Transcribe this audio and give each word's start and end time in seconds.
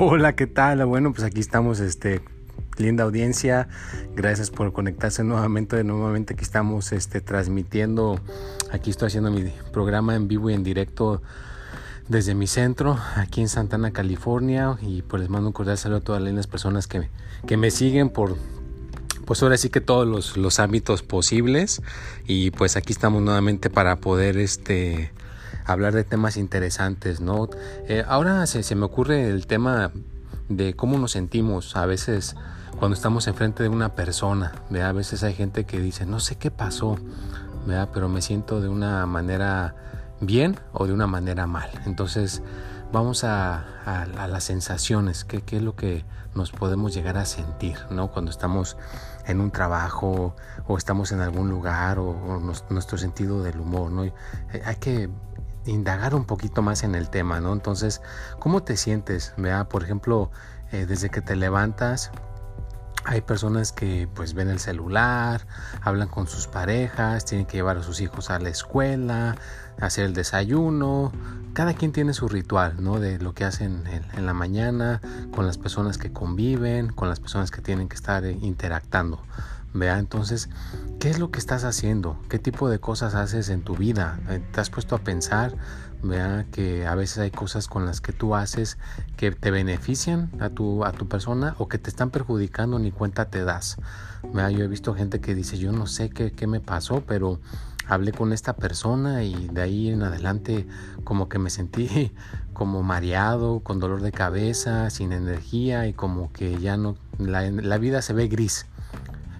Hola, 0.00 0.36
¿qué 0.36 0.46
tal? 0.46 0.86
Bueno, 0.86 1.12
pues 1.12 1.24
aquí 1.24 1.40
estamos, 1.40 1.80
este, 1.80 2.20
linda 2.76 3.02
audiencia. 3.02 3.66
Gracias 4.14 4.48
por 4.48 4.72
conectarse 4.72 5.24
nuevamente. 5.24 5.82
Nuevamente 5.82 6.34
aquí 6.34 6.44
estamos 6.44 6.92
este, 6.92 7.20
transmitiendo. 7.20 8.20
Aquí 8.70 8.90
estoy 8.90 9.08
haciendo 9.08 9.32
mi 9.32 9.52
programa 9.72 10.14
en 10.14 10.28
vivo 10.28 10.50
y 10.50 10.54
en 10.54 10.62
directo 10.62 11.20
desde 12.06 12.36
mi 12.36 12.46
centro, 12.46 12.96
aquí 13.16 13.40
en 13.40 13.48
Santana, 13.48 13.90
California. 13.90 14.78
Y 14.82 15.02
pues 15.02 15.22
les 15.22 15.30
mando 15.30 15.48
un 15.48 15.52
cordial 15.52 15.76
saludo 15.76 15.98
a 15.98 16.02
todas 16.02 16.22
las 16.22 16.46
personas 16.46 16.86
que, 16.86 17.08
que 17.48 17.56
me 17.56 17.72
siguen 17.72 18.08
por, 18.08 18.36
pues 19.24 19.42
ahora 19.42 19.56
sí 19.56 19.68
que 19.68 19.80
todos 19.80 20.06
los, 20.06 20.36
los 20.36 20.60
ámbitos 20.60 21.02
posibles. 21.02 21.82
Y 22.24 22.52
pues 22.52 22.76
aquí 22.76 22.92
estamos 22.92 23.20
nuevamente 23.20 23.68
para 23.68 23.96
poder 23.96 24.36
este 24.36 25.10
hablar 25.68 25.94
de 25.94 26.02
temas 26.02 26.36
interesantes, 26.36 27.20
¿no? 27.20 27.48
Eh, 27.86 28.02
ahora 28.08 28.46
se, 28.46 28.74
me 28.74 28.84
ocurre 28.86 29.28
el 29.28 29.46
tema 29.46 29.92
de 30.48 30.74
cómo 30.74 30.98
nos 30.98 31.12
sentimos 31.12 31.76
a 31.76 31.84
veces 31.84 32.36
cuando 32.78 32.94
estamos 32.94 33.26
enfrente 33.26 33.62
de 33.62 33.68
una 33.68 33.94
persona, 33.94 34.52
A 34.82 34.92
veces 34.92 35.22
hay 35.22 35.34
gente 35.34 35.64
que 35.64 35.78
dice, 35.80 36.06
no 36.06 36.20
sé 36.20 36.36
qué 36.36 36.50
pasó, 36.50 36.96
Pero 37.92 38.08
me 38.08 38.22
siento 38.22 38.60
de 38.60 38.68
una 38.68 39.04
manera 39.04 39.74
bien 40.20 40.58
o 40.72 40.86
de 40.86 40.94
una 40.94 41.06
manera 41.06 41.46
mal. 41.46 41.70
Entonces 41.84 42.42
vamos 42.90 43.24
a, 43.24 43.64
las 44.30 44.44
sensaciones, 44.44 45.24
¿qué, 45.24 45.42
¿qué, 45.42 45.58
es 45.58 45.62
lo 45.62 45.76
que 45.76 46.04
nos 46.34 46.50
podemos 46.50 46.94
llegar 46.94 47.18
a 47.18 47.26
sentir, 47.26 47.76
¿no? 47.90 48.08
Cuando 48.08 48.30
estamos 48.30 48.78
en 49.26 49.40
un 49.40 49.50
trabajo 49.50 50.34
o 50.66 50.78
estamos 50.78 51.12
en 51.12 51.20
algún 51.20 51.50
lugar 51.50 51.98
o, 51.98 52.10
o 52.10 52.40
nuestro 52.70 52.96
sentido 52.96 53.42
del 53.42 53.60
humor, 53.60 53.90
¿no? 53.90 54.04
Eh, 54.04 54.12
hay 54.64 54.76
que 54.76 55.10
indagar 55.70 56.14
un 56.14 56.24
poquito 56.24 56.62
más 56.62 56.82
en 56.82 56.94
el 56.94 57.10
tema, 57.10 57.40
¿no? 57.40 57.52
Entonces, 57.52 58.00
¿cómo 58.38 58.62
te 58.62 58.76
sientes? 58.76 59.34
Vea, 59.36 59.68
por 59.68 59.82
ejemplo, 59.82 60.30
eh, 60.72 60.86
desde 60.86 61.10
que 61.10 61.20
te 61.20 61.36
levantas, 61.36 62.10
hay 63.04 63.22
personas 63.22 63.72
que 63.72 64.08
pues 64.14 64.34
ven 64.34 64.50
el 64.50 64.58
celular, 64.58 65.46
hablan 65.80 66.08
con 66.08 66.26
sus 66.26 66.46
parejas, 66.46 67.24
tienen 67.24 67.46
que 67.46 67.56
llevar 67.56 67.78
a 67.78 67.82
sus 67.82 68.00
hijos 68.00 68.28
a 68.28 68.38
la 68.38 68.50
escuela, 68.50 69.36
hacer 69.80 70.04
el 70.04 70.12
desayuno. 70.12 71.12
Cada 71.54 71.74
quien 71.74 71.92
tiene 71.92 72.12
su 72.12 72.28
ritual, 72.28 72.82
¿no? 72.82 73.00
De 73.00 73.18
lo 73.18 73.32
que 73.32 73.44
hacen 73.44 73.84
en, 73.86 74.26
la 74.26 74.34
mañana, 74.34 75.00
con 75.32 75.46
las 75.46 75.56
personas 75.56 75.96
que 75.96 76.12
conviven, 76.12 76.92
con 76.92 77.08
las 77.08 77.18
personas 77.18 77.50
que 77.50 77.62
tienen 77.62 77.88
que 77.88 77.96
estar 77.96 78.24
eh, 78.24 78.36
interactando. 78.42 79.22
Vea, 79.74 79.98
entonces, 79.98 80.48
¿qué 80.98 81.10
es 81.10 81.18
lo 81.18 81.30
que 81.30 81.38
estás 81.38 81.64
haciendo? 81.64 82.18
¿Qué 82.28 82.38
tipo 82.38 82.70
de 82.70 82.78
cosas 82.78 83.14
haces 83.14 83.50
en 83.50 83.62
tu 83.62 83.76
vida? 83.76 84.18
Eh, 84.30 84.42
¿Te 84.52 84.60
has 84.60 84.70
puesto 84.70 84.94
a 84.94 84.98
pensar? 84.98 85.54
Vea 86.02 86.46
que 86.50 86.86
a 86.86 86.94
veces 86.94 87.18
hay 87.18 87.30
cosas 87.30 87.68
con 87.68 87.84
las 87.84 88.00
que 88.00 88.12
tú 88.12 88.34
haces 88.34 88.78
que 89.16 89.30
te 89.30 89.50
benefician 89.50 90.30
a 90.40 90.48
tu, 90.48 90.84
a 90.84 90.92
tu 90.92 91.06
persona 91.08 91.54
o 91.58 91.68
que 91.68 91.78
te 91.78 91.90
están 91.90 92.10
perjudicando 92.10 92.78
ni 92.78 92.92
cuenta 92.92 93.26
te 93.26 93.44
das. 93.44 93.76
Vea, 94.32 94.50
yo 94.50 94.64
he 94.64 94.68
visto 94.68 94.94
gente 94.94 95.20
que 95.20 95.34
dice, 95.34 95.58
yo 95.58 95.70
no 95.72 95.86
sé 95.86 96.08
qué, 96.08 96.32
qué 96.32 96.46
me 96.46 96.60
pasó, 96.60 97.02
pero 97.06 97.38
hablé 97.86 98.12
con 98.12 98.32
esta 98.32 98.54
persona 98.56 99.24
y 99.24 99.48
de 99.48 99.60
ahí 99.60 99.88
en 99.90 100.02
adelante 100.02 100.66
como 101.04 101.28
que 101.28 101.38
me 101.38 101.50
sentí 101.50 102.12
como 102.54 102.82
mareado, 102.82 103.60
con 103.60 103.80
dolor 103.80 104.00
de 104.00 104.12
cabeza, 104.12 104.88
sin 104.88 105.12
energía 105.12 105.86
y 105.86 105.92
como 105.92 106.32
que 106.32 106.58
ya 106.58 106.76
no, 106.76 106.96
la, 107.18 107.50
la 107.50 107.76
vida 107.76 108.00
se 108.00 108.14
ve 108.14 108.28
gris. 108.28 108.66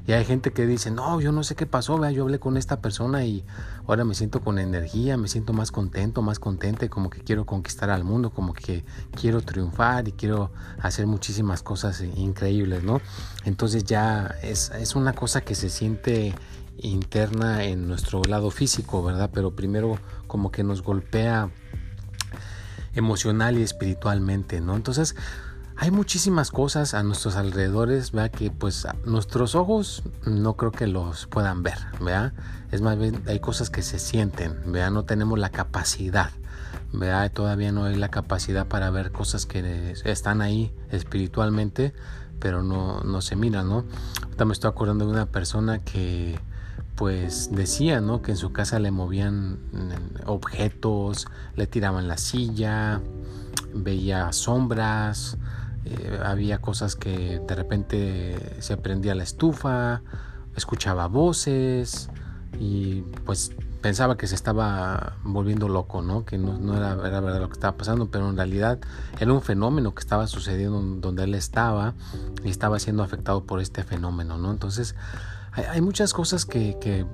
Y 0.08 0.12
hay 0.14 0.24
gente 0.24 0.54
que 0.54 0.66
dice, 0.66 0.90
no, 0.90 1.20
yo 1.20 1.32
no 1.32 1.44
sé 1.44 1.54
qué 1.54 1.66
pasó, 1.66 1.98
vea, 1.98 2.10
yo 2.10 2.22
hablé 2.22 2.38
con 2.38 2.56
esta 2.56 2.80
persona 2.80 3.26
y 3.26 3.44
ahora 3.86 4.04
me 4.04 4.14
siento 4.14 4.40
con 4.40 4.58
energía, 4.58 5.18
me 5.18 5.28
siento 5.28 5.52
más 5.52 5.70
contento, 5.70 6.22
más 6.22 6.38
contente, 6.38 6.88
como 6.88 7.10
que 7.10 7.20
quiero 7.20 7.44
conquistar 7.44 7.90
al 7.90 8.04
mundo, 8.04 8.30
como 8.30 8.54
que 8.54 8.86
quiero 9.20 9.42
triunfar 9.42 10.08
y 10.08 10.12
quiero 10.12 10.50
hacer 10.80 11.06
muchísimas 11.06 11.62
cosas 11.62 12.00
increíbles, 12.00 12.84
¿no? 12.84 13.02
Entonces 13.44 13.84
ya 13.84 14.34
es, 14.40 14.70
es 14.70 14.96
una 14.96 15.12
cosa 15.12 15.42
que 15.42 15.54
se 15.54 15.68
siente 15.68 16.34
interna 16.78 17.64
en 17.64 17.86
nuestro 17.86 18.22
lado 18.24 18.50
físico, 18.50 19.02
¿verdad? 19.02 19.28
Pero 19.30 19.54
primero 19.54 19.98
como 20.26 20.50
que 20.50 20.64
nos 20.64 20.80
golpea 20.80 21.50
emocional 22.94 23.58
y 23.58 23.62
espiritualmente, 23.62 24.62
¿no? 24.62 24.74
Entonces, 24.74 25.16
hay 25.80 25.92
muchísimas 25.92 26.50
cosas 26.50 26.92
a 26.92 27.04
nuestros 27.04 27.36
alrededores, 27.36 28.10
vea 28.10 28.30
que 28.30 28.50
pues 28.50 28.86
nuestros 29.04 29.54
ojos 29.54 30.02
no 30.26 30.56
creo 30.56 30.72
que 30.72 30.88
los 30.88 31.26
puedan 31.26 31.62
ver, 31.62 31.78
vea, 32.00 32.34
es 32.72 32.82
más 32.82 32.98
bien 32.98 33.22
hay 33.28 33.38
cosas 33.38 33.70
que 33.70 33.82
se 33.82 34.00
sienten, 34.00 34.72
vea, 34.72 34.90
no 34.90 35.04
tenemos 35.04 35.38
la 35.38 35.50
capacidad, 35.50 36.30
vea, 36.92 37.28
todavía 37.28 37.70
no 37.70 37.84
hay 37.84 37.94
la 37.94 38.08
capacidad 38.08 38.66
para 38.66 38.90
ver 38.90 39.12
cosas 39.12 39.46
que 39.46 39.94
están 40.04 40.42
ahí 40.42 40.74
espiritualmente, 40.90 41.94
pero 42.40 42.64
no, 42.64 43.00
no 43.02 43.20
se 43.20 43.36
miran, 43.36 43.68
¿no? 43.68 43.84
Ahorita 44.24 44.44
me 44.44 44.54
estoy 44.54 44.70
acordando 44.70 45.06
de 45.06 45.12
una 45.12 45.26
persona 45.26 45.78
que 45.78 46.40
pues 46.96 47.50
decía, 47.52 48.00
¿no? 48.00 48.22
Que 48.22 48.32
en 48.32 48.36
su 48.36 48.50
casa 48.50 48.80
le 48.80 48.90
movían 48.90 49.60
mm, 49.70 50.26
objetos, 50.26 51.28
le 51.54 51.68
tiraban 51.68 52.08
la 52.08 52.18
silla, 52.18 53.00
veía 53.72 54.32
sombras, 54.32 55.38
eh, 55.90 56.20
había 56.24 56.60
cosas 56.60 56.96
que 56.96 57.40
de 57.40 57.54
repente 57.54 58.56
se 58.60 58.76
prendía 58.76 59.14
la 59.14 59.22
estufa, 59.22 60.02
escuchaba 60.56 61.06
voces 61.06 62.10
y 62.58 63.02
pues 63.24 63.52
pensaba 63.80 64.16
que 64.16 64.26
se 64.26 64.34
estaba 64.34 65.16
volviendo 65.22 65.68
loco, 65.68 66.02
¿no? 66.02 66.24
Que 66.24 66.36
no, 66.38 66.76
era, 66.76 66.92
era, 67.06 67.20
verdad 67.20 67.40
lo 67.40 67.48
que 67.48 67.54
estaba 67.54 67.76
pasando, 67.76 68.10
pero 68.10 68.28
en 68.28 68.36
realidad 68.36 68.78
era 69.20 69.32
un 69.32 69.42
fenómeno 69.42 69.94
que 69.94 70.00
estaba 70.00 70.26
sucediendo 70.26 70.80
donde 70.80 71.24
él 71.24 71.34
estaba 71.34 71.94
y 72.44 72.50
estaba 72.50 72.78
siendo 72.78 73.02
afectado 73.02 73.44
por 73.44 73.60
este 73.60 73.84
fenómeno, 73.84 74.36
¿no? 74.38 74.50
Entonces 74.50 74.94
hay, 75.52 75.80
muchas 75.80 76.12
cosas 76.12 76.44
que, 76.44 76.76
que, 76.80 77.06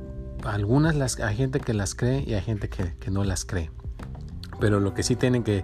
algunas 0.44 0.94
las, 0.94 1.20
hay 1.20 1.36
gente 1.36 1.60
que 1.60 1.74
las 1.74 1.94
cree 1.94 2.24
y 2.26 2.34
hay 2.34 2.42
gente 2.42 2.68
que, 2.68 2.94
que 2.96 3.10
no 3.10 3.24
las 3.24 3.44
cree. 3.44 3.70
Pero 4.60 4.80
lo 4.80 4.94
que 4.94 5.02
sí 5.02 5.16
tienen 5.16 5.42
que 5.42 5.62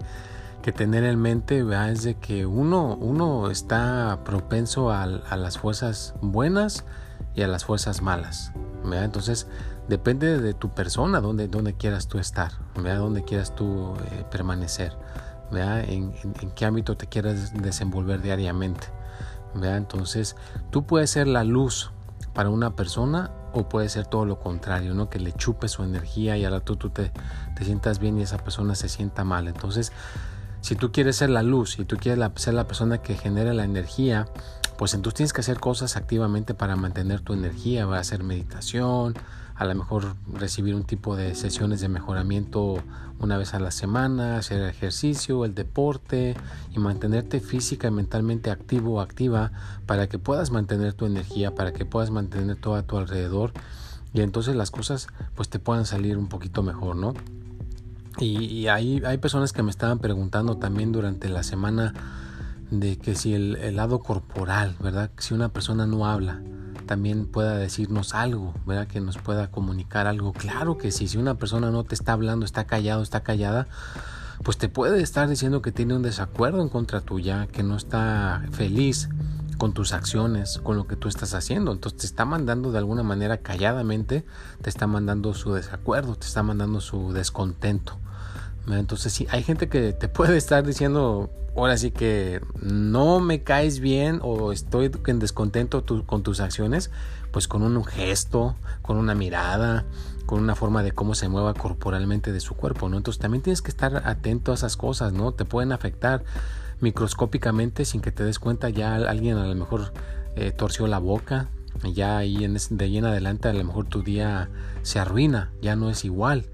que 0.61 0.73
tener 0.73 1.05
en 1.05 1.21
mente 1.21 1.65
es 1.91 2.03
de 2.03 2.15
que 2.15 2.47
uno, 2.47 2.97
uno 2.97 3.51
está 3.51 4.21
propenso 4.25 4.91
a, 4.91 5.07
las 5.07 5.59
fuerzas 5.59 6.15
buenas 6.21 6.85
y 7.35 7.43
a 7.43 7.49
las 7.49 7.65
fuerzas 7.65 8.03
malas. 8.03 8.53
Entonces 8.85 9.47
depende 9.89 10.41
de 10.41 10.55
tu 10.55 10.71
persona, 10.71 11.21
donde, 11.21 11.49
quieras 11.75 12.09
tú 12.09 12.19
estar, 12.19 12.53
¿verdad? 12.77 12.99
donde 12.99 13.25
quieras 13.25 13.55
tú 13.55 13.95
eh, 14.13 14.25
permanecer, 14.31 14.97
en, 15.53 16.15
en, 16.23 16.51
qué 16.53 16.65
ámbito 16.65 16.97
te 16.97 17.07
quieras 17.07 17.53
desenvolver 17.55 18.23
diariamente. 18.23 18.87
Entonces 19.55 20.37
tú 20.71 20.85
puedes 20.85 21.11
ser 21.11 21.27
la 21.27 21.45
luz 21.45 21.91
para 22.35 22.51
una 22.51 22.77
persona 22.77 23.33
o 23.53 23.69
puede 23.69 23.89
ser 23.89 24.07
todo 24.07 24.25
lo 24.25 24.39
contrario, 24.39 24.95
¿no? 24.95 25.11
que 25.11 25.19
le 25.19 25.33
chupe 25.33 25.69
su 25.69 25.83
energía 25.83 26.37
y 26.37 26.45
ahora 26.45 26.61
tú, 26.61 26.77
tú 26.77 26.91
te, 26.91 27.11
te 27.57 27.65
sientas 27.65 27.99
bien 27.99 28.19
y 28.19 28.23
esa 28.23 28.39
persona 28.39 28.75
se 28.75 28.89
sienta 28.89 29.25
mal. 29.25 29.49
Entonces 29.49 29.93
si 30.61 30.77
tú 30.77 30.93
quieres 30.93 31.17
ser 31.17 31.31
la 31.31 31.43
luz 31.43 31.79
y 31.79 31.85
tú 31.85 31.97
quieres 31.97 32.25
ser 32.37 32.55
la 32.55 32.67
persona 32.67 32.99
que 32.99 33.17
genera 33.17 33.55
la 33.55 33.65
energía, 33.65 34.27
pues 34.79 34.95
entonces 34.95 35.17
tienes 35.17 35.33
que 35.33 35.41
hacer 35.41 35.61
cosas 35.61 35.97
activamente 35.97 36.55
para 36.55 36.77
mantener 36.77 37.21
tu 37.21 37.33
energía, 37.33 37.87
va 37.87 37.99
a 37.99 38.01
hacer 38.01 38.23
meditación, 38.23 39.15
a 39.55 39.67
lo 39.67 39.75
mejor 39.75 40.17
recibir 40.33 40.75
un 40.75 40.85
tipo 40.85 41.17
de 41.17 41.35
sesiones 41.35 41.83
de 41.83 41.89
mejoramiento 41.91 42.83
una 43.19 43.37
vez 43.37 43.53
a 43.53 43.61
la 43.61 43.71
semana, 43.71 44.39
hacer 44.39 44.63
ejercicio, 44.63 45.45
el 45.45 45.55
deporte 45.55 46.35
y 46.75 46.79
mantenerte 46.79 47.41
física 47.41 47.89
y 47.89 47.91
mentalmente 47.91 48.51
activo 48.51 48.95
o 48.95 49.01
activa 49.03 49.53
para 49.85 50.09
que 50.09 50.19
puedas 50.19 50.51
mantener 50.51 50.95
tu 50.95 51.05
energía, 51.05 51.55
para 51.55 51.75
que 51.75 51.85
puedas 51.85 52.11
mantener 52.11 52.57
todo 52.57 52.77
a 52.77 52.83
tu 52.83 52.97
alrededor 52.97 53.53
y 54.15 54.23
entonces 54.23 54.57
las 54.57 54.71
cosas 54.71 55.09
pues 55.35 55.51
te 55.51 55.59
puedan 55.59 55.85
salir 55.85 56.17
un 56.17 56.29
poquito 56.29 56.63
mejor, 56.63 56.97
¿no? 56.97 57.13
Y, 58.21 58.69
hay, 58.69 59.03
hay, 59.05 59.19
personas 59.19 59.53
que 59.53 59.63
me 59.63 59.71
estaban 59.71 59.99
preguntando 59.99 60.59
también 60.59 60.93
durante 60.93 61.29
la 61.31 61.43
semana 61.43 61.95
de 62.71 62.99
que 62.99 63.15
si 63.15 63.35
el, 63.35 63.75
lado 63.75 64.01
corporal, 64.01 64.77
¿verdad? 64.79 65.11
Si 65.19 65.33
una 65.33 65.49
persona 65.49 65.87
no 65.87 66.07
habla, 66.07 66.43
también 66.87 67.27
pueda 67.27 67.57
decirnos 67.57 68.15
algo, 68.15 68.55
¿verdad? 68.67 68.87
Que 68.87 69.01
nos 69.01 69.17
pueda 69.17 69.51
comunicar 69.51 70.07
algo. 70.07 70.33
Claro 70.33 70.77
que 70.77 70.93
sí, 70.93 71.09
si 71.09 71.17
una 71.17 71.37
persona 71.37 71.71
no 71.71 71.85
te 71.85 71.95
está 71.95 72.13
hablando, 72.13 72.45
está 72.45 72.65
callado, 72.65 73.03
está 73.03 73.21
callada, 73.23 73.69
pues 74.43 74.59
te 74.59 74.69
puede 74.69 75.03
estar 75.03 75.29
diciendo 75.29 75.63
que 75.63 75.73
tiene 75.73 75.95
un 75.95 76.03
desacuerdo 76.03 76.61
en 76.61 76.69
contra 76.69 77.01
tuya, 77.01 77.47
que 77.47 77.63
no 77.63 77.77
está 77.77 78.43
feliz 78.53 79.09
con 79.57 79.73
tus 79.73 79.93
acciones, 79.93 80.59
con 80.63 80.77
lo 80.77 80.87
que 80.87 80.97
tú 80.97 81.09
estás 81.09 81.35
haciendo. 81.35 81.73
Entonces 81.73 82.01
te 82.01 82.07
está 82.07 82.25
mandando 82.25 82.71
de 82.71 82.79
alguna 82.79 83.03
manera 83.03 83.39
calladamente, 83.39 84.25
te 84.63 84.71
está 84.71 84.87
mandando 84.87 85.33
su 85.35 85.53
desacuerdo, 85.55 86.17
te 86.17 86.27
está 86.27 86.43
mandando 86.43 86.81
su 86.81 87.13
descontento. 87.13 87.99
Entonces 88.69 89.13
sí, 89.13 89.27
hay 89.31 89.43
gente 89.43 89.69
que 89.69 89.93
te 89.93 90.09
puede 90.09 90.37
estar 90.37 90.67
diciendo, 90.67 91.31
ahora 91.57 91.77
sí 91.77 91.91
que 91.91 92.41
no 92.61 93.21
me 93.21 93.43
caes 93.43 93.81
bien 93.81 94.21
o 94.23 94.53
estoy 94.53 94.91
en 95.07 95.19
descontento 95.19 95.85
con 96.07 96.23
tus 96.23 96.41
acciones, 96.41 96.91
pues 97.31 97.49
con 97.49 97.63
un 97.63 97.85
gesto, 97.85 98.57
con 98.83 98.97
una 98.97 99.15
mirada, 99.15 99.85
con 100.27 100.41
una 100.41 100.55
forma 100.55 100.83
de 100.83 100.93
cómo 100.93 101.15
se 101.15 101.29
mueva 101.29 101.55
corporalmente 101.55 102.33
de 102.33 102.41
su 102.41 102.55
cuerpo, 102.55 102.89
¿no? 102.89 102.97
Entonces 102.97 103.21
también 103.21 103.43
tienes 103.43 103.63
que 103.63 103.71
estar 103.71 104.03
atento 104.07 104.53
a 104.53 104.55
esas 104.55 104.77
cosas, 104.77 105.13
¿no? 105.13 105.33
Te 105.33 105.45
pueden 105.45 105.73
afectar 105.73 106.23
microscópicamente 106.81 107.85
sin 107.85 108.01
que 108.01 108.13
te 108.13 108.25
des 108.25 108.39
cuenta, 108.39 108.69
ya 108.69 108.95
alguien 108.95 109.37
a 109.37 109.47
lo 109.47 109.55
mejor 109.55 109.93
eh, 110.37 110.53
torció 110.53 110.87
la 110.87 110.99
boca, 110.99 111.49
ya 111.95 112.19
ahí 112.19 112.45
en 112.45 112.57
de 112.71 112.85
ahí 112.85 112.99
en 112.99 113.07
adelante 113.07 113.49
a 113.49 113.53
lo 113.53 113.65
mejor 113.65 113.87
tu 113.87 114.03
día 114.03 114.51
se 114.83 114.99
arruina, 114.99 115.51
ya 115.63 115.77
no 115.77 115.91
es 115.91 116.05
igual. 116.05 116.47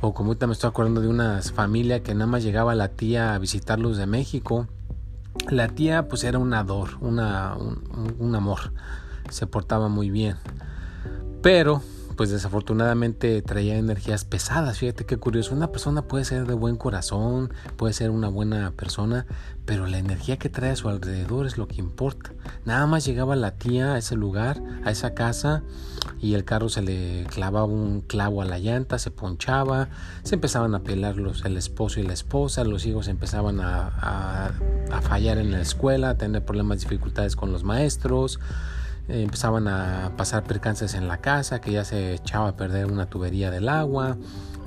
O 0.00 0.14
como 0.14 0.30
ahorita 0.30 0.46
me 0.46 0.52
estoy 0.52 0.68
acordando 0.68 1.00
de 1.00 1.08
una 1.08 1.40
familia 1.42 2.02
que 2.02 2.14
nada 2.14 2.26
más 2.26 2.42
llegaba 2.42 2.74
la 2.74 2.88
tía 2.88 3.34
a 3.34 3.38
visitarlos 3.38 3.96
de 3.96 4.06
México. 4.06 4.66
La 5.48 5.68
tía 5.68 6.08
pues 6.08 6.24
era 6.24 6.38
un 6.38 6.52
ador, 6.54 6.90
una, 7.00 7.56
un 7.56 8.34
amor, 8.34 8.72
se 9.30 9.46
portaba 9.46 9.88
muy 9.88 10.10
bien. 10.10 10.36
Pero 11.42 11.82
pues 12.20 12.28
desafortunadamente 12.28 13.40
traía 13.40 13.78
energías 13.78 14.26
pesadas. 14.26 14.76
Fíjate 14.76 15.06
qué 15.06 15.16
curioso. 15.16 15.54
Una 15.54 15.72
persona 15.72 16.02
puede 16.02 16.26
ser 16.26 16.46
de 16.46 16.52
buen 16.52 16.76
corazón, 16.76 17.50
puede 17.78 17.94
ser 17.94 18.10
una 18.10 18.28
buena 18.28 18.72
persona, 18.72 19.24
pero 19.64 19.86
la 19.86 19.96
energía 19.96 20.36
que 20.36 20.50
trae 20.50 20.72
a 20.72 20.76
su 20.76 20.90
alrededor 20.90 21.46
es 21.46 21.56
lo 21.56 21.66
que 21.66 21.80
importa. 21.80 22.32
Nada 22.66 22.86
más 22.86 23.06
llegaba 23.06 23.36
la 23.36 23.52
tía 23.52 23.94
a 23.94 23.98
ese 23.98 24.16
lugar, 24.16 24.62
a 24.84 24.90
esa 24.90 25.14
casa, 25.14 25.62
y 26.20 26.34
el 26.34 26.44
carro 26.44 26.68
se 26.68 26.82
le 26.82 27.24
clavaba 27.30 27.64
un 27.64 28.02
clavo 28.02 28.42
a 28.42 28.44
la 28.44 28.58
llanta, 28.58 28.98
se 28.98 29.10
ponchaba, 29.10 29.88
se 30.22 30.34
empezaban 30.34 30.74
a 30.74 30.80
pelar 30.80 31.16
los, 31.16 31.46
el 31.46 31.56
esposo 31.56 32.00
y 32.00 32.02
la 32.02 32.12
esposa, 32.12 32.64
los 32.64 32.84
hijos 32.84 33.08
empezaban 33.08 33.60
a, 33.60 34.52
a 34.92 35.00
fallar 35.00 35.38
en 35.38 35.52
la 35.52 35.62
escuela, 35.62 36.10
a 36.10 36.18
tener 36.18 36.44
problemas, 36.44 36.80
dificultades 36.80 37.34
con 37.34 37.50
los 37.50 37.64
maestros 37.64 38.38
empezaban 39.08 39.68
a 39.68 40.12
pasar 40.16 40.44
percances 40.44 40.94
en 40.94 41.08
la 41.08 41.18
casa, 41.18 41.60
que 41.60 41.72
ya 41.72 41.84
se 41.84 42.14
echaba 42.14 42.48
a 42.48 42.56
perder 42.56 42.86
una 42.86 43.06
tubería 43.06 43.50
del 43.50 43.68
agua, 43.68 44.16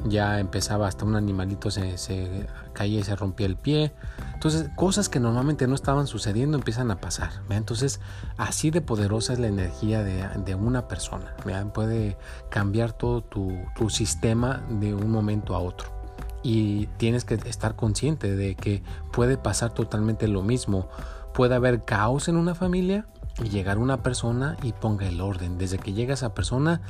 ya 0.05 0.39
empezaba 0.39 0.87
hasta 0.87 1.05
un 1.05 1.15
animalito 1.15 1.71
se, 1.71 2.47
caía 2.73 2.99
y 2.99 3.03
se 3.03 3.15
rompía 3.15 3.47
el 3.47 3.55
pie. 3.55 3.93
Entonces, 4.33 4.69
cosas 4.75 5.07
que 5.07 5.19
normalmente 5.19 5.67
no 5.67 5.75
estaban 5.75 6.07
sucediendo 6.07 6.57
empiezan 6.57 6.91
a 6.91 6.99
pasar. 6.99 7.31
Entonces, 7.49 8.01
así 8.37 8.69
de 8.69 8.81
poderosa 8.81 9.33
es 9.33 9.39
la 9.39 9.47
energía 9.47 10.03
de, 10.03 10.55
una 10.55 10.87
persona. 10.87 11.35
Puede 11.73 12.17
cambiar 12.49 12.93
todo 12.93 13.23
tu, 13.23 13.53
tu 13.75 13.89
sistema 13.89 14.63
de 14.69 14.93
un 14.93 15.09
momento 15.09 15.55
a 15.55 15.59
otro. 15.59 15.89
Y 16.43 16.87
tienes 16.97 17.23
que 17.23 17.35
estar 17.35 17.75
consciente 17.75 18.35
de 18.35 18.55
que 18.55 18.83
puede 19.13 19.37
pasar 19.37 19.73
totalmente 19.73 20.27
lo 20.27 20.43
mismo. 20.43 20.89
Puede 21.33 21.55
haber 21.55 21.85
caos 21.85 22.27
en 22.27 22.35
una 22.35 22.53
familia 22.53 23.07
y 23.41 23.49
llegar 23.49 23.77
una 23.77 24.03
persona 24.03 24.57
y 24.61 24.73
ponga 24.73 25.07
el 25.07 25.21
orden. 25.21 25.57
Desde 25.57 25.77
que 25.79 25.93
llega 25.93 26.13
esa 26.13 26.33
persona 26.33 26.81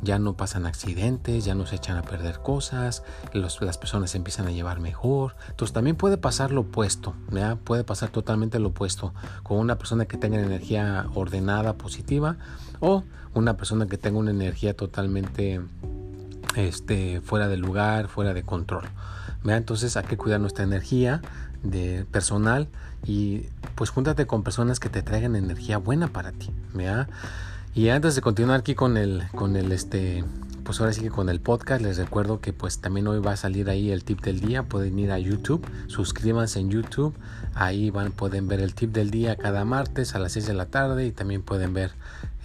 ya 0.00 0.18
no 0.18 0.36
pasan 0.36 0.66
accidentes, 0.66 1.44
ya 1.44 1.54
no 1.54 1.66
se 1.66 1.76
echan 1.76 1.96
a 1.96 2.02
perder 2.02 2.38
cosas, 2.38 3.02
las 3.32 3.78
personas 3.78 4.10
se 4.10 4.18
empiezan 4.18 4.46
a 4.46 4.52
llevar 4.52 4.80
mejor. 4.80 5.34
Entonces 5.48 5.72
también 5.72 5.96
puede 5.96 6.18
pasar 6.18 6.52
lo 6.52 6.62
opuesto, 6.62 7.14
puede 7.64 7.84
pasar 7.84 8.10
totalmente 8.10 8.58
lo 8.58 8.68
opuesto 8.68 9.12
con 9.42 9.58
una 9.58 9.76
persona 9.76 10.06
que 10.06 10.16
tenga 10.16 10.38
energía 10.38 11.06
ordenada, 11.14 11.76
positiva, 11.76 12.36
o 12.80 13.02
una 13.34 13.56
persona 13.56 13.86
que 13.86 13.98
tenga 13.98 14.18
una 14.18 14.30
energía 14.30 14.74
totalmente 14.74 15.60
este, 16.54 17.20
fuera 17.20 17.48
de 17.48 17.56
lugar, 17.56 18.08
fuera 18.08 18.34
de 18.34 18.44
control. 18.44 18.84
Entonces 19.44 19.96
hay 19.96 20.04
que 20.04 20.16
cuidar 20.16 20.40
nuestra 20.40 20.64
energía 20.64 21.22
de 21.62 22.06
personal 22.10 22.68
y 23.04 23.46
pues 23.74 23.90
júntate 23.90 24.26
con 24.26 24.42
personas 24.42 24.80
que 24.80 24.88
te 24.88 25.02
traigan 25.02 25.36
energía 25.36 25.78
buena 25.78 26.08
para 26.08 26.32
ti, 26.32 26.50
Y 27.74 27.90
antes 27.90 28.14
de 28.14 28.22
continuar 28.22 28.60
aquí 28.60 28.74
con 28.74 28.96
el, 28.96 29.22
con 29.34 29.56
el 29.56 29.72
este, 29.72 30.24
pues 30.68 30.80
ahora 30.80 30.92
sí 30.92 31.00
que 31.00 31.08
con 31.08 31.30
el 31.30 31.40
podcast 31.40 31.80
les 31.80 31.96
recuerdo 31.96 32.42
que 32.42 32.52
pues 32.52 32.78
también 32.78 33.06
hoy 33.06 33.20
va 33.20 33.32
a 33.32 33.36
salir 33.38 33.70
ahí 33.70 33.90
el 33.90 34.04
tip 34.04 34.20
del 34.20 34.38
día, 34.38 34.64
pueden 34.64 34.98
ir 34.98 35.10
a 35.10 35.18
YouTube, 35.18 35.66
suscríbanse 35.86 36.60
en 36.60 36.68
YouTube, 36.68 37.14
ahí 37.54 37.88
van, 37.88 38.12
pueden 38.12 38.48
ver 38.48 38.60
el 38.60 38.74
tip 38.74 38.92
del 38.92 39.10
día 39.10 39.34
cada 39.36 39.64
martes 39.64 40.14
a 40.14 40.18
las 40.18 40.32
6 40.32 40.46
de 40.46 40.52
la 40.52 40.66
tarde 40.66 41.06
y 41.06 41.10
también 41.10 41.40
pueden 41.40 41.72
ver 41.72 41.92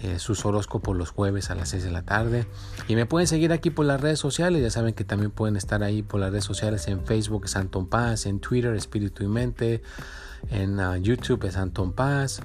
eh, 0.01 0.19
sus 0.19 0.45
horóscopos 0.45 0.95
los 0.95 1.09
jueves 1.09 1.49
a 1.49 1.55
las 1.55 1.67
6 1.67 1.83
de 1.83 1.91
la 1.91 2.03
tarde. 2.03 2.47
Y 2.87 2.95
me 2.95 3.05
pueden 3.05 3.27
seguir 3.27 3.51
aquí 3.51 3.71
por 3.71 3.85
las 3.85 3.99
redes 3.99 4.19
sociales. 4.19 4.61
Ya 4.61 4.69
saben 4.69 4.93
que 4.93 5.03
también 5.03 5.31
pueden 5.31 5.57
estar 5.57 5.83
ahí 5.83 6.01
por 6.01 6.21
las 6.21 6.31
redes 6.31 6.45
sociales 6.45 6.87
en 6.87 7.05
Facebook 7.05 7.43
es 7.43 7.57
Paz, 7.89 8.25
en 8.25 8.39
Twitter 8.39 8.73
Espíritu 8.73 9.25
y 9.25 9.27
Mente, 9.27 9.83
en 10.49 10.79
uh, 10.79 10.95
YouTube 10.95 11.43
es 11.43 11.57
Anton 11.57 11.91
Paz. 11.91 12.41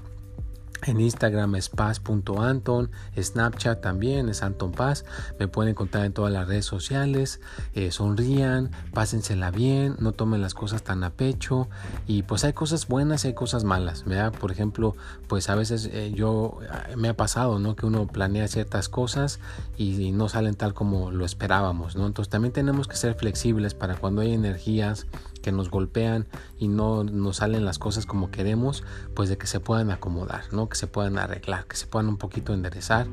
En 0.86 1.00
Instagram 1.00 1.56
es 1.56 1.68
paz.anton, 1.68 2.90
Snapchat 3.20 3.80
también 3.80 4.28
es 4.28 4.42
Anton 4.42 4.72
Paz. 4.72 5.04
Me 5.38 5.48
pueden 5.48 5.70
encontrar 5.70 6.04
en 6.04 6.12
todas 6.12 6.32
las 6.32 6.46
redes 6.46 6.66
sociales. 6.66 7.40
Eh, 7.74 7.90
sonrían, 7.90 8.70
pásensela 8.94 9.50
bien, 9.50 9.96
no 9.98 10.12
tomen 10.12 10.40
las 10.40 10.54
cosas 10.54 10.82
tan 10.82 11.02
a 11.02 11.10
pecho. 11.10 11.68
Y 12.06 12.22
pues 12.22 12.44
hay 12.44 12.52
cosas 12.52 12.86
buenas 12.86 13.24
y 13.24 13.28
hay 13.28 13.34
cosas 13.34 13.64
malas. 13.64 14.04
¿verdad? 14.04 14.32
Por 14.32 14.52
ejemplo, 14.52 14.94
pues 15.26 15.48
a 15.48 15.56
veces 15.56 15.90
eh, 15.92 16.12
yo 16.14 16.58
eh, 16.62 16.96
me 16.96 17.08
ha 17.08 17.16
pasado 17.16 17.58
¿no? 17.58 17.74
que 17.74 17.84
uno 17.84 18.06
planea 18.06 18.46
ciertas 18.46 18.88
cosas 18.88 19.40
y, 19.76 19.98
no 20.08 20.28
salen 20.28 20.54
tal 20.54 20.74
como 20.74 21.10
lo 21.10 21.24
esperábamos. 21.24 21.96
¿no? 21.96 22.06
Entonces 22.06 22.30
también 22.30 22.52
tenemos 22.52 22.88
que 22.88 22.96
ser 22.96 23.14
flexibles 23.14 23.74
para 23.74 23.96
cuando 23.96 24.22
hay 24.22 24.32
energías 24.32 25.06
que 25.48 25.52
nos 25.52 25.70
golpean 25.70 26.26
y 26.58 26.68
no 26.68 27.04
nos 27.04 27.38
salen 27.38 27.64
las 27.64 27.78
cosas 27.78 28.04
como 28.04 28.30
queremos, 28.30 28.84
pues 29.14 29.30
de 29.30 29.38
que 29.38 29.46
se 29.46 29.60
puedan 29.60 29.90
acomodar, 29.90 30.42
¿no? 30.52 30.68
Que 30.68 30.76
se 30.76 30.86
puedan 30.86 31.16
arreglar, 31.16 31.66
que 31.66 31.74
se 31.74 31.86
puedan 31.86 32.06
un 32.06 32.18
poquito 32.18 32.52
enderezar. 32.52 33.06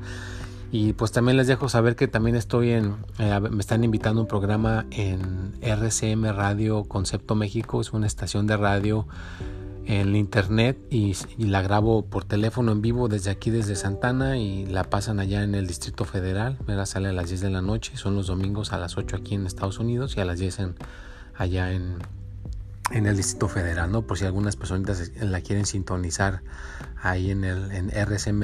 Y 0.69 0.91
pues 0.91 1.13
también 1.13 1.37
les 1.37 1.47
dejo 1.47 1.69
saber 1.69 1.95
que 1.95 2.09
también 2.09 2.35
estoy 2.35 2.71
en, 2.71 2.97
eh, 3.19 3.39
me 3.39 3.61
están 3.61 3.85
invitando 3.85 4.19
a 4.19 4.23
un 4.23 4.27
programa 4.27 4.85
en 4.91 5.53
RCM 5.61 6.25
Radio 6.33 6.83
Concepto 6.83 7.35
México, 7.35 7.79
es 7.79 7.93
una 7.93 8.05
estación 8.05 8.47
de 8.47 8.57
radio 8.57 9.07
en 9.85 10.13
internet 10.17 10.77
y, 10.89 11.15
la 11.37 11.61
grabo 11.61 12.05
por 12.05 12.25
teléfono 12.25 12.73
en 12.73 12.81
vivo 12.81 13.07
desde 13.07 13.31
aquí, 13.31 13.49
desde 13.49 13.77
Santana 13.77 14.37
y 14.37 14.65
la 14.65 14.83
pasan 14.83 15.21
allá 15.21 15.41
en 15.41 15.55
el 15.55 15.67
Distrito 15.67 16.03
Federal, 16.03 16.57
¿verdad? 16.67 16.85
sale 16.85 17.07
a 17.07 17.13
las 17.13 17.29
10 17.29 17.39
de 17.39 17.49
la 17.49 17.61
noche, 17.61 17.95
son 17.95 18.13
los 18.15 18.27
domingos 18.27 18.73
a 18.73 18.77
las 18.77 18.97
8 18.97 19.15
aquí 19.15 19.35
en 19.35 19.45
Estados 19.45 19.79
Unidos 19.79 20.17
y 20.17 20.19
a 20.19 20.25
las 20.25 20.39
10 20.39 20.59
en, 20.59 20.75
allá 21.37 21.71
en, 21.71 21.97
en 22.91 23.05
el 23.07 23.17
Distrito 23.17 23.47
Federal, 23.47 23.91
¿no? 23.91 24.03
Por 24.03 24.17
si 24.17 24.25
algunas 24.25 24.55
personas 24.55 25.11
la 25.19 25.41
quieren 25.41 25.65
sintonizar 25.65 26.41
ahí 27.01 27.31
en 27.31 27.43
el 27.43 27.71
en 27.71 27.89
RCM 27.89 28.43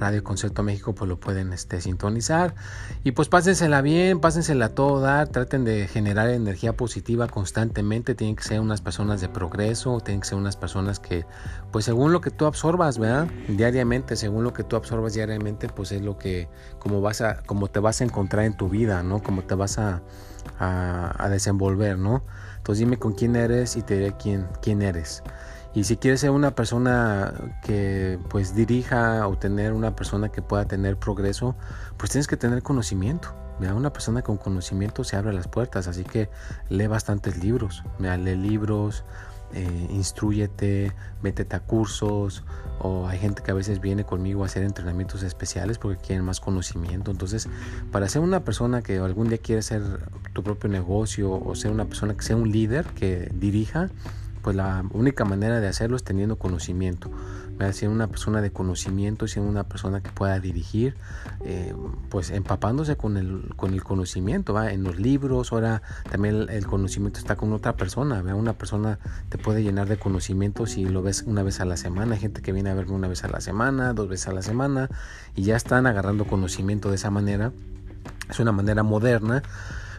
Radio 0.00 0.24
Concierto 0.24 0.62
México, 0.62 0.94
pues 0.94 1.08
lo 1.08 1.20
pueden 1.20 1.52
este, 1.52 1.80
sintonizar. 1.80 2.54
Y 3.04 3.12
pues 3.12 3.28
pásensela 3.28 3.82
bien, 3.82 4.18
pásensela 4.18 4.70
todo 4.70 5.00
dar, 5.00 5.28
traten 5.28 5.64
de 5.64 5.86
generar 5.86 6.30
energía 6.30 6.72
positiva 6.72 7.28
constantemente. 7.28 8.14
Tienen 8.14 8.34
que 8.34 8.42
ser 8.42 8.60
unas 8.60 8.80
personas 8.80 9.20
de 9.20 9.28
progreso, 9.28 10.00
tienen 10.00 10.22
que 10.22 10.28
ser 10.28 10.38
unas 10.38 10.56
personas 10.56 10.98
que, 10.98 11.26
pues 11.70 11.84
según 11.84 12.12
lo 12.12 12.22
que 12.22 12.30
tú 12.30 12.46
absorbas, 12.46 12.98
¿verdad? 12.98 13.28
Diariamente, 13.46 14.16
según 14.16 14.42
lo 14.42 14.54
que 14.54 14.64
tú 14.64 14.74
absorbas 14.74 15.12
diariamente, 15.12 15.68
pues 15.68 15.92
es 15.92 16.00
lo 16.02 16.18
que, 16.18 16.48
como 16.78 17.02
vas 17.02 17.20
a, 17.20 17.42
como 17.44 17.68
te 17.68 17.78
vas 17.78 18.00
a 18.00 18.04
encontrar 18.04 18.46
en 18.46 18.56
tu 18.56 18.70
vida, 18.70 19.02
¿no? 19.02 19.22
Como 19.22 19.42
te 19.42 19.54
vas 19.54 19.78
a, 19.78 20.02
a 20.58 21.28
desenvolver, 21.28 21.98
¿no? 21.98 22.24
Entonces 22.60 22.80
dime 22.80 22.98
con 22.98 23.14
quién 23.14 23.36
eres 23.36 23.76
y 23.76 23.82
te 23.82 23.94
diré 23.94 24.12
quién, 24.12 24.46
quién 24.60 24.82
eres. 24.82 25.22
Y 25.72 25.84
si 25.84 25.96
quieres 25.96 26.20
ser 26.20 26.30
una 26.30 26.54
persona 26.54 27.32
que 27.62 28.18
pues 28.28 28.54
dirija 28.54 29.26
o 29.26 29.38
tener 29.38 29.72
una 29.72 29.96
persona 29.96 30.28
que 30.28 30.42
pueda 30.42 30.66
tener 30.66 30.98
progreso, 30.98 31.56
pues 31.96 32.10
tienes 32.10 32.26
que 32.26 32.36
tener 32.36 32.62
conocimiento. 32.62 33.34
Una 33.60 33.92
persona 33.92 34.22
con 34.22 34.38
conocimiento 34.38 35.04
se 35.04 35.16
abre 35.16 35.32
las 35.32 35.46
puertas, 35.46 35.86
así 35.86 36.02
que 36.02 36.30
lee 36.70 36.86
bastantes 36.86 37.42
libros. 37.42 37.82
Lee 37.98 38.36
libros, 38.36 39.04
eh, 39.54 39.86
instruyete, 39.90 40.92
métete 41.22 41.56
a 41.56 41.60
cursos, 41.60 42.44
o 42.78 43.06
hay 43.06 43.18
gente 43.18 43.42
que 43.42 43.50
a 43.50 43.54
veces 43.54 43.80
viene 43.80 44.04
conmigo 44.04 44.42
a 44.42 44.46
hacer 44.46 44.62
entrenamientos 44.62 45.22
especiales 45.22 45.78
porque 45.78 46.00
quieren 46.00 46.24
más 46.24 46.40
conocimiento. 46.40 47.10
Entonces, 47.10 47.48
para 47.92 48.08
ser 48.08 48.22
una 48.22 48.40
persona 48.44 48.82
que 48.82 48.98
algún 48.98 49.28
día 49.28 49.38
quiere 49.38 49.62
ser 49.62 49.82
tu 50.32 50.42
propio 50.42 50.70
negocio 50.70 51.32
o 51.32 51.54
ser 51.54 51.72
una 51.72 51.84
persona 51.84 52.14
que 52.14 52.22
sea 52.22 52.36
un 52.36 52.50
líder, 52.50 52.86
que 52.86 53.30
dirija, 53.34 53.90
pues 54.42 54.56
la 54.56 54.84
única 54.92 55.24
manera 55.24 55.60
de 55.60 55.68
hacerlo 55.68 55.96
es 55.96 56.04
teniendo 56.04 56.36
conocimiento. 56.36 57.10
Siendo 57.72 57.94
una 57.94 58.06
persona 58.06 58.40
de 58.40 58.50
conocimiento, 58.50 59.28
siendo 59.28 59.50
una 59.50 59.64
persona 59.64 60.00
que 60.00 60.10
pueda 60.10 60.40
dirigir, 60.40 60.96
eh, 61.44 61.74
pues 62.08 62.30
empapándose 62.30 62.96
con 62.96 63.18
el, 63.18 63.52
con 63.54 63.74
el 63.74 63.84
conocimiento, 63.84 64.54
¿va? 64.54 64.72
en 64.72 64.82
los 64.82 64.98
libros, 64.98 65.52
ahora 65.52 65.82
también 66.10 66.46
el, 66.48 66.66
conocimiento 66.66 67.18
está 67.18 67.36
con 67.36 67.52
otra 67.52 67.76
persona, 67.76 68.22
¿va? 68.22 68.34
una 68.34 68.54
persona 68.54 68.98
te 69.28 69.36
puede 69.36 69.62
llenar 69.62 69.88
de 69.88 69.98
conocimiento 69.98 70.64
si 70.64 70.86
lo 70.86 71.02
ves 71.02 71.24
una 71.26 71.42
vez 71.42 71.60
a 71.60 71.66
la 71.66 71.76
semana, 71.76 72.14
hay 72.14 72.20
gente 72.20 72.40
que 72.40 72.52
viene 72.52 72.70
a 72.70 72.74
verme 72.74 72.94
una 72.94 73.08
vez 73.08 73.24
a 73.24 73.28
la 73.28 73.42
semana, 73.42 73.92
dos 73.92 74.08
veces 74.08 74.28
a 74.28 74.32
la 74.32 74.42
semana, 74.42 74.88
y 75.36 75.42
ya 75.42 75.54
están 75.54 75.86
agarrando 75.86 76.26
conocimiento 76.26 76.88
de 76.88 76.94
esa 76.94 77.10
manera, 77.10 77.52
es 78.30 78.40
una 78.40 78.52
manera 78.52 78.82
moderna 78.82 79.42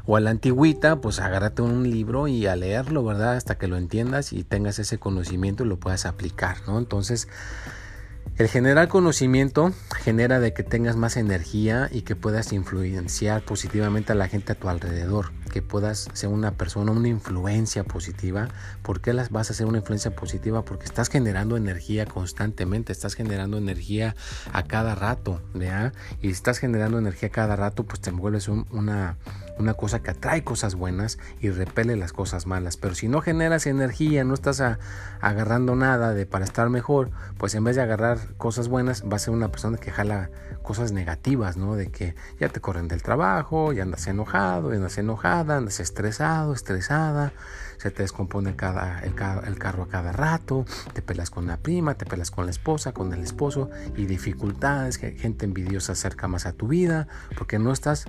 o 0.06 0.18
a 0.18 0.20
la 0.20 0.30
antigüita, 0.32 1.02
pues 1.02 1.20
agárrate 1.20 1.62
un 1.62 1.90
libro 1.90 2.28
y 2.28 2.48
a 2.48 2.56
leerlo, 2.56 3.04
¿verdad? 3.04 3.36
Hasta 3.36 3.58
que 3.58 3.68
lo 3.68 3.78
entiendas 3.78 4.34
y 4.34 4.44
tengas 4.44 4.80
ese 4.80 4.98
conocimiento 4.98 5.64
y 5.64 5.68
lo 5.68 5.80
puedas 5.80 6.06
aplicar, 6.06 6.58
¿no? 6.68 6.78
Entonces, 6.78 7.28
el 8.38 8.48
generar 8.48 8.88
conocimiento 8.88 9.72
genera 10.04 10.40
de 10.40 10.54
que 10.54 10.64
tengas 10.64 10.96
más 10.96 11.16
energía 11.16 11.90
y 11.92 12.02
que 12.02 12.16
puedas 12.16 12.54
influenciar 12.54 13.44
positivamente 13.44 14.14
a 14.14 14.16
la 14.16 14.28
gente 14.30 14.54
a 14.54 14.56
tu 14.56 14.68
alrededor, 14.68 15.32
que 15.52 15.62
puedas 15.62 16.08
ser 16.14 16.30
una 16.30 16.54
persona, 16.54 16.92
una 16.92 17.10
influencia 17.10 17.84
positiva. 17.84 18.48
¿Por 18.82 19.00
qué 19.00 19.14
las 19.14 19.30
vas 19.30 19.52
a 19.52 19.54
ser 19.54 19.68
una 19.68 19.80
influencia 19.80 20.16
positiva? 20.16 20.66
Porque 20.66 20.86
estás 20.86 21.10
generando 21.10 21.56
energía 21.56 22.08
constantemente, 22.08 22.92
estás 22.92 23.14
generando 23.14 23.60
energía 23.60 24.16
a 24.54 24.64
cada 24.64 24.96
rato, 24.96 25.40
¿ya? 25.54 25.92
Y 26.20 26.28
si 26.28 26.32
estás 26.32 26.58
generando 26.58 26.98
energía 26.98 27.28
a 27.30 27.32
cada 27.32 27.56
rato, 27.56 27.84
pues 27.84 28.00
te 28.00 28.10
vuelves 28.10 28.48
una, 28.48 29.18
una 29.62 29.74
cosa 29.76 30.02
que 30.02 30.12
atrae 30.12 30.44
cosas 30.44 30.76
buenas 30.76 31.18
y 31.40 31.50
repele 31.50 31.96
las 31.96 32.14
cosas 32.14 32.48
malas. 32.48 32.78
Pero 32.78 32.96
si 32.96 33.08
no 33.08 33.22
generas 33.22 33.66
energía, 33.66 34.24
no 34.24 34.34
estás 34.34 34.62
agarrando 35.22 35.76
nada 35.76 36.14
de 36.14 36.26
para 36.26 36.46
estar 36.46 36.70
mejor, 36.70 37.12
pues 37.38 37.56
en 37.56 37.64
vez 37.64 37.76
de 37.76 37.82
agarrar 37.84 38.36
cosas 38.38 38.68
buenas, 38.68 39.04
vas 39.08 39.24
a 39.24 39.26
ser 39.26 39.34
una 39.34 39.50
persona 39.50 39.78
que 39.78 39.92
jala 39.92 40.30
cosas 40.64 40.92
negativas, 40.92 41.58
¿no? 41.58 41.76
De 41.76 41.88
que 41.88 42.16
ya 42.40 42.50
te 42.50 42.60
corren 42.60 42.88
del 42.88 43.02
trabajo, 43.02 43.74
ya 43.74 43.84
andas 43.84 44.08
enojado, 44.08 44.72
ya 44.72 44.78
andas 44.78 44.98
enojada, 44.98 45.58
andas 45.58 45.80
estresado, 45.80 46.54
estresada, 46.54 47.34
se 47.78 47.92
te 47.92 48.04
descompone 48.04 48.56
cada, 48.56 49.00
el, 49.00 49.16
el 49.46 49.60
carro 49.60 49.84
a 49.84 49.88
cada 49.88 50.12
rato, 50.12 50.66
te 50.94 51.02
pelas 51.02 51.30
con 51.30 51.48
la 51.48 51.58
prima, 51.58 51.96
te 51.96 52.06
pelas 52.06 52.32
con 52.32 52.46
la 52.46 52.52
esposa, 52.52 52.94
con 52.94 53.14
el 53.14 53.24
esposo 53.24 53.70
y 53.96 54.06
dificultades, 54.06 54.98
gente 54.98 55.46
envidiosa 55.46 55.94
acerca 55.94 56.28
más 56.28 56.46
a 56.46 56.54
tu 56.54 56.68
vida, 56.68 57.08
porque 57.38 57.60
no 57.60 57.72
estás 57.72 58.06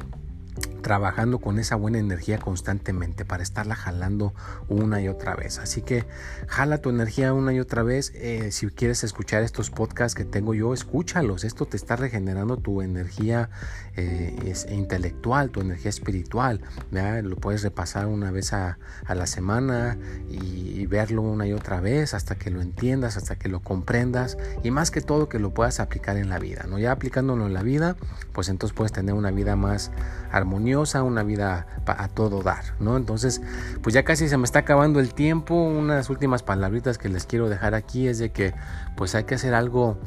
trabajando 0.82 1.38
con 1.38 1.58
esa 1.58 1.76
buena 1.76 1.98
energía 1.98 2.38
constantemente 2.38 3.24
para 3.24 3.42
estarla 3.42 3.74
jalando 3.74 4.34
una 4.68 5.00
y 5.00 5.08
otra 5.08 5.34
vez. 5.34 5.58
Así 5.58 5.80
que 5.82 6.04
jala 6.48 6.78
tu 6.78 6.90
energía 6.90 7.32
una 7.32 7.52
y 7.52 7.60
otra 7.60 7.82
vez. 7.82 8.12
Eh, 8.14 8.50
si 8.52 8.66
quieres 8.68 9.04
escuchar 9.04 9.42
estos 9.42 9.70
podcasts 9.70 10.14
que 10.14 10.24
tengo 10.24 10.54
yo, 10.54 10.74
escúchalos. 10.74 11.44
Esto 11.44 11.66
te 11.66 11.76
está 11.76 11.96
regenerando 11.96 12.56
tu 12.56 12.82
energía 12.82 13.48
eh, 13.96 14.54
intelectual, 14.70 15.50
tu 15.50 15.60
energía 15.60 15.88
espiritual. 15.88 16.60
Lo 16.90 17.36
puedes 17.36 17.62
repasar 17.62 18.06
una 18.06 18.30
vez 18.30 18.52
a, 18.52 18.78
la 19.08 19.26
semana 19.26 19.98
y, 20.28 20.86
verlo 20.86 21.22
una 21.22 21.46
y 21.46 21.52
otra 21.52 21.80
vez 21.80 22.12
hasta 22.12 22.34
que 22.34 22.50
lo 22.50 22.60
entiendas, 22.60 23.16
hasta 23.16 23.36
que 23.36 23.48
lo 23.48 23.60
comprendas 23.60 24.36
y 24.62 24.70
más 24.70 24.90
que 24.90 25.00
todo 25.00 25.28
que 25.28 25.38
lo 25.38 25.54
puedas 25.54 25.80
aplicar 25.80 26.16
en 26.16 26.28
la 26.28 26.38
vida. 26.38 26.66
¿no? 26.68 26.78
Ya 26.78 26.92
aplicándolo 26.92 27.46
en 27.46 27.54
la 27.54 27.62
vida, 27.62 27.96
pues 28.32 28.48
entonces 28.48 28.76
puedes 28.76 28.92
tener 28.92 29.14
una 29.14 29.30
vida 29.30 29.56
más 29.56 29.90
armoniosa, 30.30 30.41
una 30.44 31.22
vida 31.22 31.66
a 31.86 32.08
todo 32.08 32.42
dar, 32.42 32.64
¿no? 32.80 32.96
Entonces, 32.96 33.40
pues 33.82 33.94
ya 33.94 34.04
casi 34.04 34.28
se 34.28 34.36
me 34.36 34.44
está 34.44 34.60
acabando 34.60 35.00
el 35.00 35.14
tiempo. 35.14 35.54
Unas 35.54 36.10
últimas 36.10 36.42
palabritas 36.42 36.98
que 36.98 37.08
les 37.08 37.26
quiero 37.26 37.48
dejar 37.48 37.74
aquí 37.74 38.08
es 38.08 38.18
de 38.18 38.30
que 38.30 38.54
pues 38.96 39.14
hay 39.14 39.24
que 39.24 39.34
hacer 39.34 39.54
algo 39.54 39.98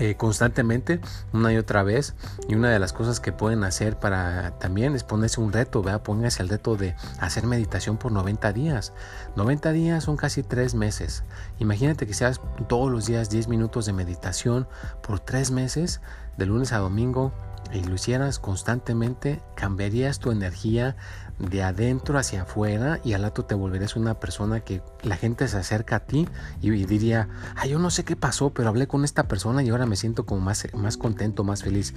eh, 0.00 0.14
constantemente, 0.16 1.00
una 1.32 1.52
y 1.52 1.56
otra 1.56 1.82
vez. 1.82 2.14
Y 2.48 2.54
una 2.54 2.70
de 2.70 2.78
las 2.78 2.92
cosas 2.92 3.18
que 3.18 3.32
pueden 3.32 3.64
hacer 3.64 3.98
para 3.98 4.56
también 4.58 4.94
es 4.94 5.02
ponerse 5.02 5.40
un 5.40 5.52
reto, 5.52 5.82
¿verdad? 5.82 6.02
Póngase 6.02 6.42
el 6.42 6.48
reto 6.48 6.76
de 6.76 6.94
hacer 7.18 7.46
meditación 7.46 7.96
por 7.96 8.12
90 8.12 8.52
días. 8.52 8.92
90 9.34 9.72
días 9.72 10.04
son 10.04 10.16
casi 10.16 10.44
3 10.44 10.76
meses. 10.76 11.24
Imagínate 11.58 12.06
que 12.06 12.14
seas 12.14 12.40
todos 12.68 12.92
los 12.92 13.06
días 13.06 13.28
10 13.28 13.48
minutos 13.48 13.86
de 13.86 13.92
meditación 13.92 14.68
por 15.02 15.18
3 15.18 15.50
meses, 15.50 16.00
de 16.36 16.46
lunes 16.46 16.72
a 16.72 16.78
domingo, 16.78 17.32
y 17.72 17.82
lo 17.82 17.94
hicieras 17.94 18.38
constantemente, 18.38 19.40
cambiarías 19.54 20.18
tu 20.18 20.30
energía 20.30 20.96
de 21.38 21.62
adentro 21.62 22.18
hacia 22.18 22.42
afuera 22.42 23.00
y 23.04 23.12
al 23.12 23.22
rato 23.22 23.44
te 23.44 23.54
volverías 23.54 23.96
una 23.96 24.14
persona 24.14 24.60
que 24.60 24.82
la 25.02 25.16
gente 25.16 25.46
se 25.48 25.56
acerca 25.56 25.96
a 25.96 26.00
ti 26.00 26.28
y, 26.60 26.70
diría, 26.84 27.28
ah, 27.56 27.66
yo 27.66 27.78
no 27.78 27.90
sé 27.90 28.04
qué 28.04 28.16
pasó, 28.16 28.50
pero 28.50 28.68
hablé 28.68 28.86
con 28.86 29.04
esta 29.04 29.28
persona 29.28 29.62
y 29.62 29.70
ahora 29.70 29.86
me 29.86 29.96
siento 29.96 30.26
como 30.26 30.40
más, 30.40 30.66
más 30.74 30.96
contento, 30.96 31.44
más 31.44 31.62
feliz. 31.62 31.94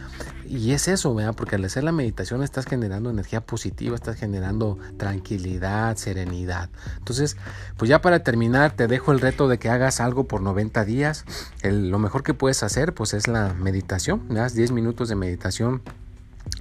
Y 0.48 0.71
es 0.71 0.88
eso, 0.88 1.13
¿verdad? 1.15 1.33
Porque 1.36 1.55
al 1.55 1.65
hacer 1.65 1.83
la 1.83 1.91
meditación 1.91 2.43
estás 2.43 2.65
generando 2.65 3.10
energía 3.10 3.41
positiva, 3.41 3.95
estás 3.95 4.17
generando 4.17 4.77
tranquilidad, 4.98 5.95
serenidad. 5.98 6.69
Entonces, 6.98 7.38
pues 7.77 7.89
ya 7.89 8.01
para 8.01 8.24
terminar, 8.24 8.75
te 8.75 8.88
dejo 8.88 9.12
el 9.12 9.19
reto 9.19 9.48
de 9.48 9.57
que 9.57 9.69
hagas 9.69 10.00
algo 10.00 10.25
por 10.25 10.41
90 10.41 10.86
días. 10.86 11.25
lo 11.63 12.00
mejor 12.00 12.24
que 12.24 12.33
puedes 12.33 12.63
hacer, 12.63 12.93
pues 12.93 13.13
es 13.13 13.27
la 13.27 13.53
meditación, 13.53 14.27
das 14.29 14.53
10 14.53 14.71
minutos 14.71 15.10
de 15.10 15.15
meditación 15.15 15.81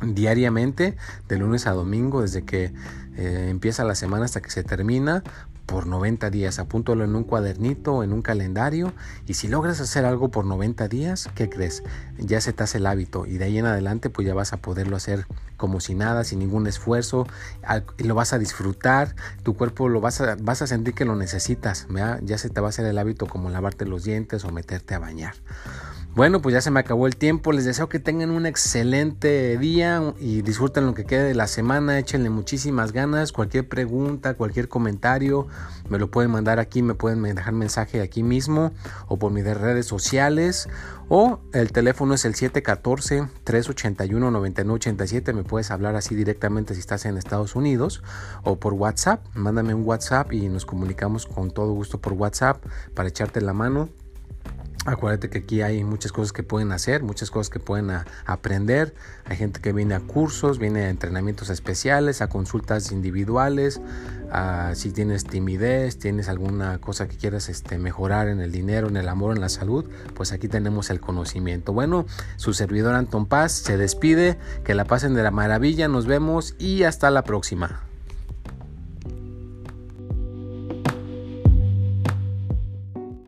diariamente, 0.02 0.96
de 1.28 1.38
lunes 1.38 1.66
a 1.66 1.72
domingo, 1.72 2.22
desde 2.22 2.44
que 2.44 2.72
eh, 3.16 3.48
empieza 3.50 3.84
la 3.84 3.94
semana 3.94 4.24
hasta 4.24 4.40
que 4.40 4.50
se 4.50 4.64
termina, 4.64 5.22
por 5.70 5.86
90 5.86 6.30
días. 6.30 6.58
Apúntalo 6.58 7.04
en 7.04 7.14
un 7.14 7.22
cuadernito 7.22 8.02
en 8.02 8.12
un 8.12 8.22
calendario. 8.22 8.92
Y 9.26 9.34
si 9.34 9.46
logras 9.46 9.80
hacer 9.80 10.04
algo 10.04 10.30
por 10.30 10.44
90 10.44 10.88
días, 10.88 11.30
¿qué 11.34 11.48
crees? 11.48 11.84
Ya 12.18 12.40
se 12.40 12.52
te 12.52 12.64
hace 12.64 12.78
el 12.78 12.86
hábito. 12.86 13.24
Y 13.24 13.38
de 13.38 13.44
ahí 13.44 13.58
en 13.58 13.66
adelante, 13.66 14.10
pues 14.10 14.26
ya 14.26 14.34
vas 14.34 14.52
a 14.52 14.56
poderlo 14.56 14.96
hacer 14.96 15.26
como 15.56 15.78
si 15.78 15.94
nada, 15.94 16.24
sin 16.24 16.40
ningún 16.40 16.66
esfuerzo. 16.66 17.26
Lo 17.98 18.14
vas 18.16 18.32
a 18.32 18.38
disfrutar. 18.38 19.14
Tu 19.44 19.54
cuerpo 19.54 19.88
lo 19.88 20.00
vas 20.00 20.20
a, 20.20 20.36
vas 20.40 20.60
a 20.60 20.66
sentir 20.66 20.94
que 20.94 21.04
lo 21.04 21.14
necesitas. 21.14 21.86
Ya 22.22 22.36
se 22.36 22.50
te 22.50 22.60
va 22.60 22.66
a 22.66 22.70
hacer 22.70 22.86
el 22.86 22.98
hábito 22.98 23.26
como 23.26 23.48
lavarte 23.48 23.86
los 23.86 24.02
dientes 24.02 24.44
o 24.44 24.50
meterte 24.50 24.94
a 24.94 24.98
bañar. 24.98 25.34
Bueno, 26.12 26.42
pues 26.42 26.52
ya 26.52 26.60
se 26.60 26.72
me 26.72 26.80
acabó 26.80 27.06
el 27.06 27.14
tiempo. 27.14 27.52
Les 27.52 27.64
deseo 27.64 27.88
que 27.88 28.00
tengan 28.00 28.30
un 28.30 28.44
excelente 28.44 29.56
día 29.58 30.12
y 30.18 30.42
disfruten 30.42 30.84
lo 30.84 30.92
que 30.92 31.04
quede 31.04 31.22
de 31.22 31.36
la 31.36 31.46
semana. 31.46 32.00
Échenle 32.00 32.30
muchísimas 32.30 32.90
ganas. 32.90 33.30
Cualquier 33.30 33.68
pregunta, 33.68 34.34
cualquier 34.34 34.68
comentario, 34.68 35.46
me 35.88 36.00
lo 36.00 36.10
pueden 36.10 36.32
mandar 36.32 36.58
aquí. 36.58 36.82
Me 36.82 36.94
pueden 36.94 37.22
dejar 37.22 37.52
mensaje 37.52 38.00
aquí 38.00 38.24
mismo 38.24 38.72
o 39.06 39.18
por 39.18 39.30
mis 39.30 39.44
redes 39.44 39.86
sociales. 39.86 40.68
O 41.08 41.38
el 41.52 41.70
teléfono 41.70 42.14
es 42.14 42.24
el 42.24 42.34
714-381-9987. 42.34 45.32
Me 45.32 45.44
puedes 45.44 45.70
hablar 45.70 45.94
así 45.94 46.16
directamente 46.16 46.74
si 46.74 46.80
estás 46.80 47.04
en 47.04 47.18
Estados 47.18 47.54
Unidos. 47.54 48.02
O 48.42 48.58
por 48.58 48.74
WhatsApp. 48.74 49.24
Mándame 49.34 49.74
un 49.74 49.86
WhatsApp 49.86 50.32
y 50.32 50.48
nos 50.48 50.66
comunicamos 50.66 51.26
con 51.26 51.52
todo 51.52 51.72
gusto 51.72 52.00
por 52.00 52.14
WhatsApp 52.14 52.64
para 52.94 53.08
echarte 53.08 53.40
la 53.40 53.52
mano 53.52 53.90
Acuérdate 54.86 55.28
que 55.28 55.38
aquí 55.40 55.60
hay 55.60 55.84
muchas 55.84 56.10
cosas 56.10 56.32
que 56.32 56.42
pueden 56.42 56.72
hacer, 56.72 57.02
muchas 57.02 57.30
cosas 57.30 57.50
que 57.50 57.60
pueden 57.60 57.90
aprender. 58.24 58.94
Hay 59.26 59.36
gente 59.36 59.60
que 59.60 59.74
viene 59.74 59.94
a 59.94 60.00
cursos, 60.00 60.58
viene 60.58 60.84
a 60.84 60.88
entrenamientos 60.88 61.50
especiales, 61.50 62.22
a 62.22 62.28
consultas 62.28 62.90
individuales. 62.90 63.78
si 64.72 64.90
tienes 64.90 65.24
timidez, 65.24 65.98
tienes 65.98 66.30
alguna 66.30 66.78
cosa 66.78 67.08
que 67.08 67.18
quieras 67.18 67.50
este, 67.50 67.76
mejorar 67.76 68.28
en 68.28 68.40
el 68.40 68.52
dinero, 68.52 68.88
en 68.88 68.96
el 68.96 69.08
amor, 69.10 69.36
en 69.36 69.42
la 69.42 69.50
salud, 69.50 69.84
pues 70.14 70.32
aquí 70.32 70.48
tenemos 70.48 70.88
el 70.88 71.00
conocimiento. 71.00 71.74
Bueno, 71.74 72.06
su 72.36 72.54
servidor 72.54 72.94
Anton 72.94 73.26
Paz 73.26 73.52
se 73.52 73.76
despide. 73.76 74.38
Que 74.64 74.74
la 74.74 74.86
pasen 74.86 75.14
de 75.14 75.22
la 75.22 75.30
maravilla. 75.30 75.88
Nos 75.88 76.06
vemos 76.06 76.54
y 76.58 76.84
hasta 76.84 77.10
la 77.10 77.22
próxima. 77.22 77.89